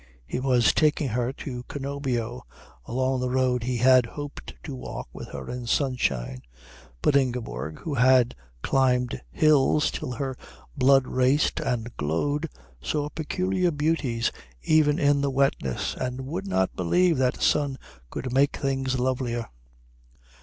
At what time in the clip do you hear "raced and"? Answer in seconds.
11.05-11.95